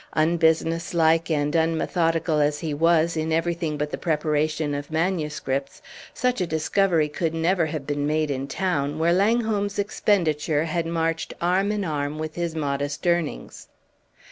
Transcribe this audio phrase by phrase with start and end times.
[0.15, 5.39] Unbusinesslike and unmethodical as he was, in everything but the preparation of MS.,
[6.11, 11.35] such a discovery could never have been made in town, where Langholm's expenditure had marched
[11.39, 13.67] arm in arm with his modest earnings.